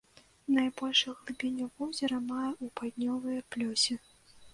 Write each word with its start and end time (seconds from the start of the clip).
Найбольшую 0.53 1.11
глыбіню 1.19 1.67
возера 1.81 2.17
мае 2.31 2.47
ў 2.63 2.67
паўднёвыя 2.81 3.45
плёсе. 3.57 3.99